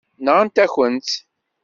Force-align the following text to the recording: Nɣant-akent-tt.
Nɣant-akent-tt. 0.25 1.19